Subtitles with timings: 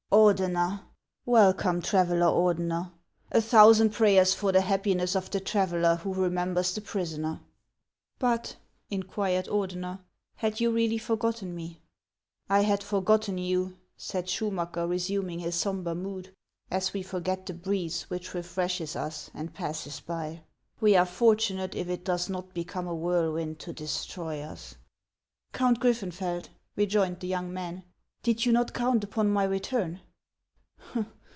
[0.33, 0.81] '•Ordener!
[1.25, 2.91] Welcome, traveller Ordener!
[3.31, 7.39] A thousand prayers for the happiness of the traveller who remembers the prisoner!"'•
[8.19, 8.57] But,"
[8.89, 10.01] inquired Ordener,"
[10.43, 11.79] had you really forgotten me?
[12.01, 12.23] *""
[12.57, 16.33] I had forgotten you," said Sehuniaeker, resuming his sombre mood."
[16.71, 20.41] as we forget the breeze which refreshes us and passes by:
[20.81, 24.75] we are fortunate if it does not become a whirlwind to destroy us."'•
[25.53, 27.83] Count Gviffeufeld." rejoined the young man,
[28.21, 29.99] ~ did you not count upon my return